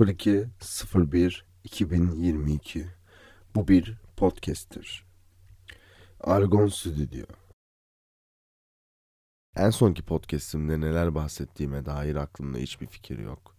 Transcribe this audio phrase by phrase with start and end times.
[0.00, 0.46] 02
[0.94, 2.86] 01 2022
[3.54, 5.04] Bu bir podcast'tir.
[6.20, 7.24] Argon Stüdyo
[9.56, 13.56] En sonki podcast'imde neler bahsettiğime dair aklımda hiçbir fikir yok.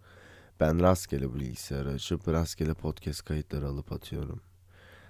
[0.60, 4.42] Ben rastgele bilgisayarı açıp rastgele podcast kayıtları alıp atıyorum.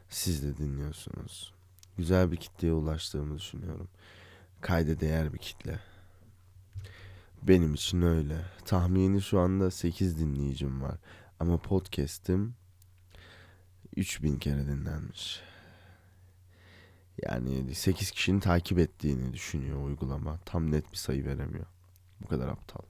[0.09, 1.53] Siz de dinliyorsunuz.
[1.97, 3.87] Güzel bir kitleye ulaştığımı düşünüyorum.
[4.61, 5.79] Kayda değer bir kitle.
[7.47, 8.45] Benim için öyle.
[8.65, 10.97] Tahmini şu anda 8 dinleyicim var.
[11.39, 12.55] Ama podcast'im
[13.95, 15.41] 3000 kere dinlenmiş.
[17.23, 20.39] Yani 8 kişinin takip ettiğini düşünüyor uygulama.
[20.45, 21.65] Tam net bir sayı veremiyor.
[22.21, 22.81] Bu kadar aptal.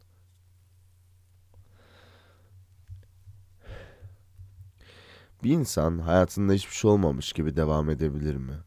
[5.43, 8.57] Bir insan hayatında hiçbir şey olmamış gibi devam edebilir mi?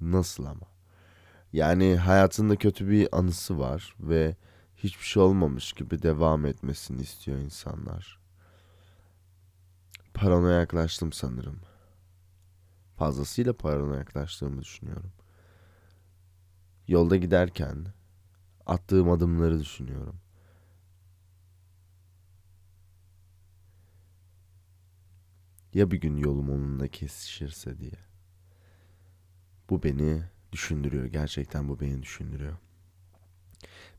[0.00, 0.66] Nasıl ama?
[1.52, 4.36] Yani hayatında kötü bir anısı var ve
[4.82, 8.18] hiçbir şey olmamış gibi devam etmesini istiyor insanlar.
[10.14, 11.60] Paranoya yaklaştım sanırım.
[12.96, 15.12] Fazlasıyla paranoya yaklaştığımı düşünüyorum.
[16.88, 17.86] Yolda giderken
[18.66, 20.20] attığım adımları düşünüyorum.
[25.74, 27.92] Ya bir gün yolum onunla kesişirse diye.
[29.70, 30.22] Bu beni
[30.52, 31.04] düşündürüyor.
[31.04, 32.56] Gerçekten bu beni düşündürüyor.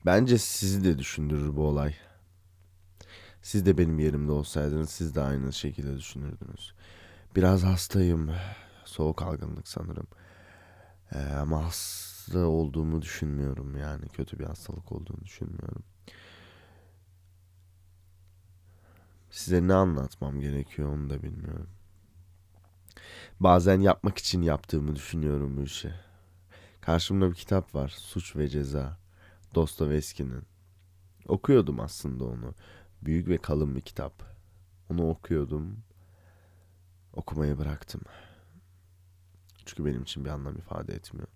[0.06, 1.96] Bence sizi de düşündürür bu olay.
[3.42, 6.74] Siz de benim yerimde olsaydınız siz de aynı şekilde düşünürdünüz.
[7.36, 8.32] Biraz hastayım.
[8.86, 10.08] Soğuk algınlık sanırım.
[11.12, 14.08] Ee, ama hasta olduğumu düşünmüyorum yani.
[14.10, 15.84] Kötü bir hastalık olduğunu düşünmüyorum.
[19.32, 21.70] Size ne anlatmam gerekiyor onu da bilmiyorum.
[23.40, 25.94] Bazen yapmak için yaptığımı düşünüyorum bu işi.
[26.82, 27.90] Karşımda bir kitap var.
[27.98, 29.03] Suç ve Ceza.
[29.56, 30.44] Dostoyevski'nin.
[31.28, 32.54] Okuyordum aslında onu.
[33.02, 34.24] Büyük ve kalın bir kitap.
[34.90, 35.78] Onu okuyordum.
[37.14, 38.02] Okumayı bıraktım.
[39.66, 41.28] Çünkü benim için bir anlam ifade etmiyor.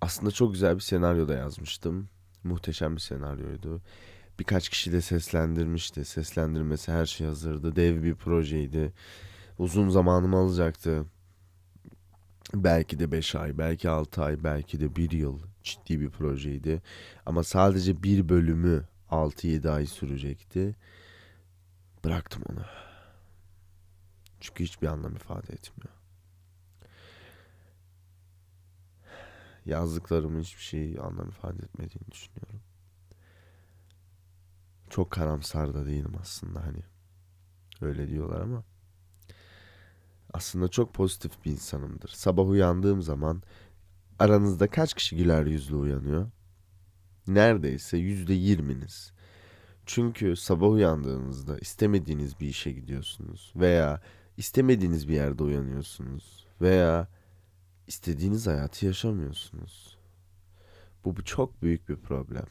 [0.00, 2.08] Aslında çok güzel bir senaryo da yazmıştım.
[2.44, 3.82] Muhteşem bir senaryoydu.
[4.38, 6.04] Birkaç kişi de seslendirmişti.
[6.04, 7.76] Seslendirmesi her şey hazırdı.
[7.76, 8.92] Dev bir projeydi.
[9.58, 11.04] Uzun zamanımı alacaktı.
[12.54, 16.82] Belki de 5 ay, belki 6 ay, belki de 1 yıl ciddi bir projeydi.
[17.26, 20.76] Ama sadece bir bölümü 6-7 ay sürecekti.
[22.04, 22.64] Bıraktım onu.
[24.40, 25.94] Çünkü hiçbir anlam ifade etmiyor.
[29.66, 32.60] Yazdıklarımın hiçbir şey anlam ifade etmediğini düşünüyorum.
[34.90, 36.82] Çok karamsar da değilim aslında hani.
[37.80, 38.64] Öyle diyorlar ama
[40.36, 42.08] aslında çok pozitif bir insanımdır.
[42.08, 43.42] Sabah uyandığım zaman
[44.18, 46.30] aranızda kaç kişi güler yüzlü uyanıyor?
[47.26, 49.12] Neredeyse yüzde yirminiz.
[49.86, 54.00] Çünkü sabah uyandığınızda istemediğiniz bir işe gidiyorsunuz veya
[54.36, 57.08] istemediğiniz bir yerde uyanıyorsunuz veya
[57.86, 59.98] istediğiniz hayatı yaşamıyorsunuz.
[61.04, 62.46] Bu, bu çok büyük bir problem.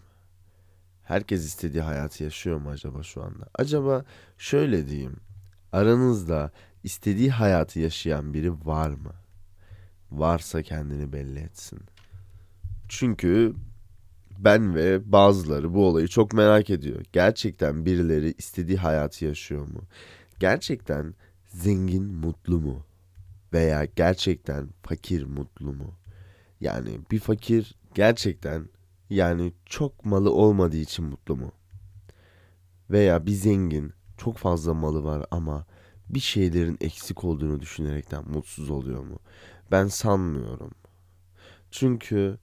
[1.03, 3.47] Herkes istediği hayatı yaşıyor mu acaba şu anda?
[3.55, 4.05] Acaba
[4.37, 5.24] şöyle diyeyim.
[5.75, 6.51] Aranızda
[6.83, 9.13] istediği hayatı yaşayan biri var mı?
[10.11, 11.79] Varsa kendini belli etsin.
[12.89, 13.53] Çünkü
[14.39, 17.05] ben ve bazıları bu olayı çok merak ediyor.
[17.13, 19.81] Gerçekten birileri istediği hayatı yaşıyor mu?
[20.39, 21.13] Gerçekten
[21.47, 22.85] zengin mutlu mu?
[23.53, 25.93] Veya gerçekten fakir mutlu mu?
[26.61, 28.69] Yani bir fakir gerçekten
[29.09, 31.51] yani çok malı olmadığı için mutlu mu?
[32.89, 35.65] Veya bir zengin çok fazla malı var ama
[36.09, 39.19] bir şeylerin eksik olduğunu düşünerekten mutsuz oluyor mu?
[39.71, 40.71] Ben sanmıyorum.
[41.71, 42.37] Çünkü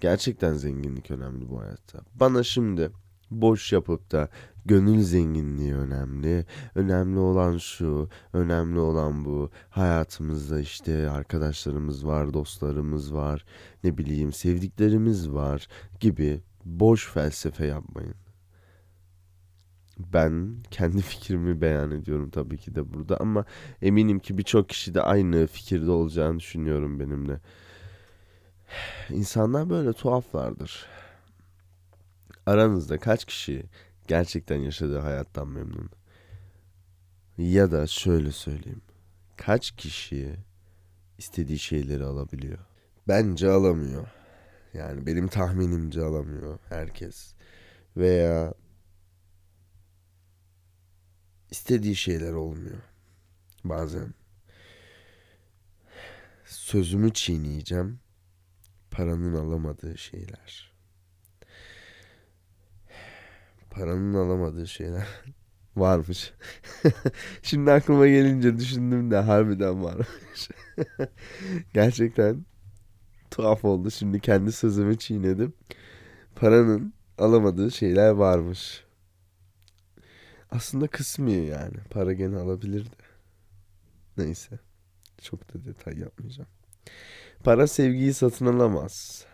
[0.00, 2.00] gerçekten zenginlik önemli bu hayatta.
[2.14, 2.90] Bana şimdi
[3.30, 4.28] boş yapıp da
[4.64, 6.46] gönül zenginliği önemli.
[6.74, 9.50] Önemli olan şu, önemli olan bu.
[9.70, 13.44] Hayatımızda işte arkadaşlarımız var, dostlarımız var,
[13.84, 15.68] ne bileyim sevdiklerimiz var
[16.00, 18.14] gibi boş felsefe yapmayın.
[19.98, 23.44] Ben kendi fikrimi beyan ediyorum tabii ki de burada ama
[23.82, 27.40] eminim ki birçok kişi de aynı fikirde olacağını düşünüyorum benimle.
[29.10, 30.86] İnsanlar böyle tuhaflardır.
[32.46, 33.64] Aranızda kaç kişi
[34.08, 35.90] gerçekten yaşadığı hayattan memnun?
[37.38, 38.82] Ya da şöyle söyleyeyim.
[39.36, 40.36] Kaç kişi
[41.18, 42.58] istediği şeyleri alabiliyor?
[43.08, 44.06] Bence alamıyor.
[44.74, 47.34] Yani benim tahminimce alamıyor herkes.
[47.96, 48.54] Veya
[51.50, 52.78] istediği şeyler olmuyor.
[53.64, 54.14] Bazen
[56.44, 58.00] sözümü çiğneyeceğim.
[58.90, 60.72] Paranın alamadığı şeyler.
[63.70, 65.06] Paranın alamadığı şeyler
[65.76, 66.32] varmış.
[67.42, 70.48] Şimdi aklıma gelince düşündüm de harbiden varmış.
[71.74, 72.44] Gerçekten
[73.30, 73.90] tuhaf oldu.
[73.90, 75.54] Şimdi kendi sözümü çiğnedim.
[76.36, 78.85] Paranın alamadığı şeyler varmış.
[80.56, 81.76] Aslında kısmi yani.
[81.90, 82.96] Para gene alabilirdi.
[84.16, 84.58] Neyse.
[85.22, 86.48] Çok da detay yapmayacağım.
[87.44, 89.24] Para sevgiyi satın alamaz.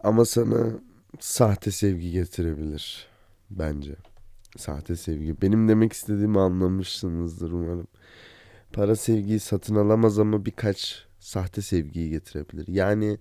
[0.00, 0.72] Ama sana
[1.20, 3.06] sahte sevgi getirebilir.
[3.50, 3.96] Bence.
[4.56, 5.42] Sahte sevgi.
[5.42, 7.86] Benim demek istediğimi anlamışsınızdır umarım.
[8.72, 12.68] Para sevgiyi satın alamaz ama birkaç sahte sevgiyi getirebilir.
[12.68, 13.18] Yani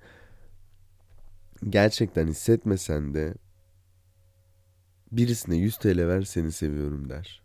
[1.69, 3.33] gerçekten hissetmesen de
[5.17, 7.41] birisine 100 TL ver seni seviyorum der.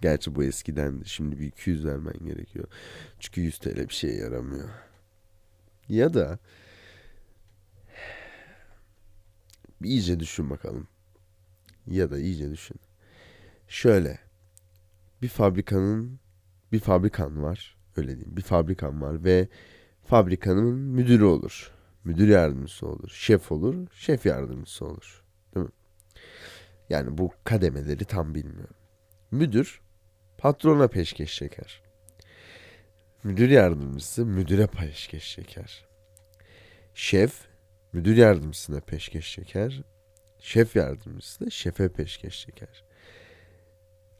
[0.00, 2.66] Gerçi bu eskiden de şimdi bir 200 vermen gerekiyor.
[3.20, 4.68] Çünkü 100 TL bir şeye yaramıyor.
[5.88, 6.38] Ya da
[9.82, 10.88] bir iyice düşün bakalım.
[11.86, 12.76] Ya da iyice düşün.
[13.68, 14.18] Şöyle
[15.22, 16.18] bir fabrikanın
[16.72, 17.76] bir fabrikan var.
[17.96, 18.36] Öyle diyeyim.
[18.36, 19.48] Bir fabrikan var ve
[20.04, 21.72] fabrikanın müdürü olur.
[22.04, 23.08] Müdür yardımcısı olur.
[23.08, 23.86] Şef olur.
[23.92, 25.22] Şef yardımcısı olur.
[25.54, 25.72] Değil mi?
[26.90, 28.76] Yani bu kademeleri tam bilmiyorum.
[29.30, 29.80] Müdür
[30.38, 31.82] patrona peşkeş çeker.
[33.24, 35.86] Müdür yardımcısı müdüre peşkeş çeker.
[36.94, 37.32] Şef
[37.92, 39.82] müdür yardımcısına peşkeş çeker.
[40.38, 42.84] Şef yardımcısı da şefe peşkeş çeker.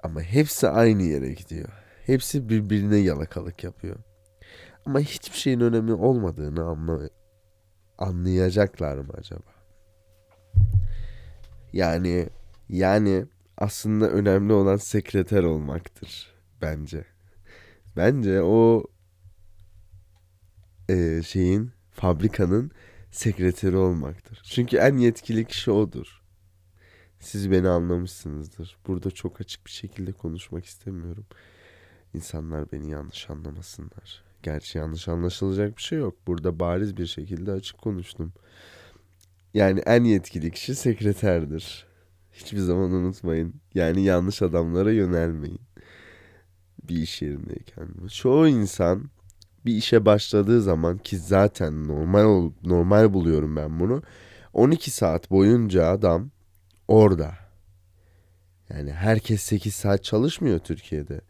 [0.02, 1.68] Ama hepsi aynı yere gidiyor.
[2.06, 3.96] Hepsi birbirine yalakalık yapıyor.
[4.86, 7.10] Ama hiçbir şeyin önemi olmadığını anla
[7.98, 9.58] anlayacaklar mı acaba?
[11.72, 12.28] Yani
[12.68, 13.26] yani
[13.58, 17.04] aslında önemli olan sekreter olmaktır bence.
[17.96, 18.84] Bence o
[20.88, 22.70] e, şeyin fabrikanın
[23.10, 24.40] sekreteri olmaktır.
[24.44, 26.22] Çünkü en yetkili kişi odur.
[27.20, 28.76] Siz beni anlamışsınızdır.
[28.86, 31.26] Burada çok açık bir şekilde konuşmak istemiyorum.
[32.14, 34.24] İnsanlar beni yanlış anlamasınlar.
[34.42, 36.16] Gerçi yanlış anlaşılacak bir şey yok.
[36.26, 38.32] Burada bariz bir şekilde açık konuştum.
[39.54, 41.87] Yani en yetkili kişi sekreterdir.
[42.38, 43.54] Hiçbir zaman unutmayın.
[43.74, 45.60] Yani yanlış adamlara yönelmeyin.
[46.82, 47.88] Bir iş yerindeyken.
[48.08, 49.10] Çoğu insan
[49.66, 54.02] bir işe başladığı zaman ki zaten normal normal buluyorum ben bunu.
[54.52, 56.30] 12 saat boyunca adam
[56.88, 57.34] orada.
[58.68, 61.20] Yani herkes 8 saat çalışmıyor Türkiye'de.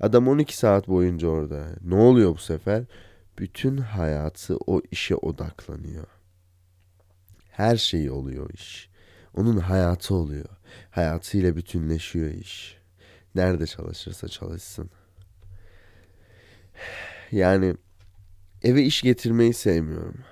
[0.00, 1.66] Adam 12 saat boyunca orada.
[1.84, 2.84] Ne oluyor bu sefer?
[3.38, 6.06] Bütün hayatı o işe odaklanıyor.
[7.50, 8.93] Her şeyi oluyor iş.
[9.34, 10.48] Onun hayatı oluyor.
[10.90, 12.78] Hayatıyla bütünleşiyor iş.
[13.34, 14.90] Nerede çalışırsa çalışsın.
[17.32, 17.76] Yani
[18.62, 20.24] eve iş getirmeyi sevmiyorum.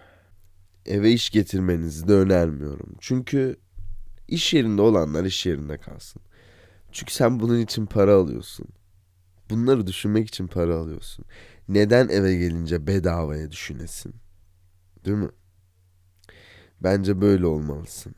[0.87, 2.97] Eve iş getirmenizi de önermiyorum.
[3.01, 3.57] Çünkü
[4.29, 6.23] iş yerinde olanlar iş yerinde kalsın.
[6.93, 8.67] Çünkü sen bunun için para alıyorsun.
[9.51, 11.25] Bunları düşünmek için para alıyorsun.
[11.69, 14.15] Neden eve gelince bedavaya düşünesin?
[15.05, 15.29] Değil mi?
[16.81, 18.15] Bence böyle olmalısın.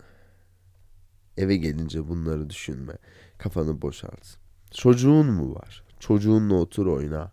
[1.36, 2.98] Eve gelince bunları düşünme.
[3.38, 4.26] Kafanı boşalt.
[4.70, 5.84] Çocuğun mu var?
[6.00, 7.32] Çocuğunla otur oyna.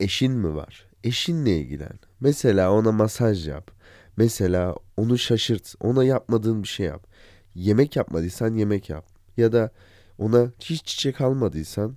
[0.00, 0.86] Eşin mi var?
[1.04, 1.98] Eşinle ilgilen.
[2.20, 3.70] Mesela ona masaj yap.
[4.16, 5.74] Mesela onu şaşırt.
[5.80, 7.06] Ona yapmadığın bir şey yap.
[7.54, 9.06] Yemek yapmadıysan yemek yap.
[9.36, 9.70] Ya da
[10.18, 11.96] ona hiç çiçek almadıysan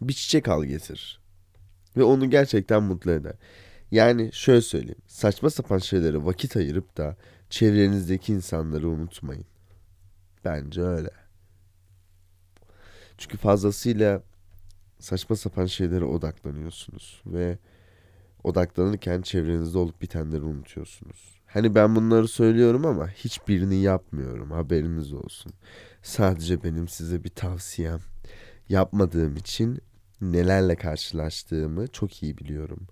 [0.00, 1.20] bir çiçek al getir.
[1.96, 3.34] Ve onu gerçekten mutlu eder.
[3.90, 5.02] Yani şöyle söyleyeyim.
[5.06, 7.16] Saçma sapan şeylere vakit ayırıp da
[7.50, 9.44] çevrenizdeki insanları unutmayın.
[10.44, 11.10] Bence öyle.
[13.18, 14.22] Çünkü fazlasıyla
[14.98, 17.58] saçma sapan şeylere odaklanıyorsunuz ve
[18.44, 21.40] odaklanırken çevrenizde olup bitenleri unutuyorsunuz.
[21.46, 24.50] Hani ben bunları söylüyorum ama hiçbirini yapmıyorum.
[24.50, 25.52] Haberiniz olsun.
[26.02, 28.00] Sadece benim size bir tavsiyem.
[28.68, 29.78] Yapmadığım için
[30.20, 32.86] nelerle karşılaştığımı çok iyi biliyorum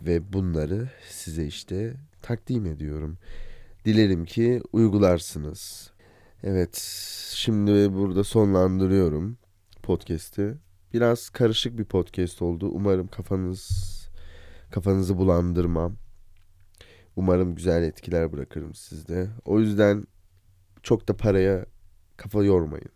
[0.00, 3.18] ve bunları size işte takdim ediyorum.
[3.84, 5.90] Dilerim ki uygularsınız.
[6.42, 6.76] Evet,
[7.34, 9.38] şimdi burada sonlandırıyorum
[9.82, 10.58] podcast'i.
[10.92, 12.68] Biraz karışık bir podcast oldu.
[12.68, 13.90] Umarım kafanız
[14.70, 15.96] kafanızı bulandırmam.
[17.16, 19.30] Umarım güzel etkiler bırakırım sizde.
[19.44, 20.04] O yüzden
[20.82, 21.66] çok da paraya
[22.16, 22.92] kafa yormayın.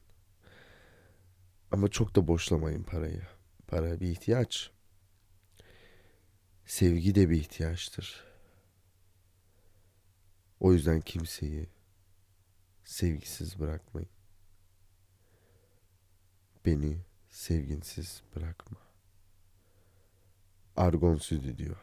[1.71, 3.23] Ama çok da boşlamayın parayı.
[3.67, 4.71] Para bir ihtiyaç.
[6.67, 8.34] Sevgi de bir ihtiyaçtır.
[10.65, 11.67] O yüzden kimseyi
[12.85, 14.09] sevgisiz bırakmayın.
[16.67, 16.99] Beni
[17.31, 18.79] sevginsiz bırakma.
[20.77, 21.75] Argon Stüdyo